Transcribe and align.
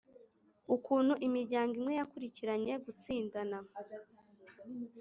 ukuntu 0.75 1.13
imiryango 1.27 1.71
imwe 1.79 1.93
yakurikiranye 1.99 2.73
gutsindana 2.85 3.57